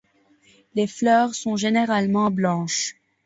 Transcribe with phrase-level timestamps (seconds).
[0.73, 2.95] Les fleurs sont généralement blanches.